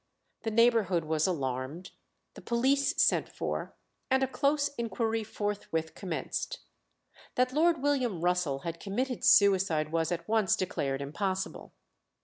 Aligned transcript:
The 0.41 0.49
neighbourhood 0.49 1.03
was 1.05 1.27
alarmed, 1.27 1.91
the 2.33 2.41
police 2.41 2.99
sent 2.99 3.29
for, 3.29 3.75
and 4.09 4.23
a 4.23 4.27
close 4.27 4.69
inquiry 4.75 5.23
forthwith 5.23 5.93
commenced. 5.93 6.57
That 7.35 7.53
Lord 7.53 7.83
William 7.83 8.19
Russell 8.21 8.61
had 8.61 8.79
committed 8.79 9.23
suicide 9.23 9.91
was 9.91 10.11
at 10.11 10.27
once 10.27 10.55
declared 10.55 11.03
impossible. 11.03 11.71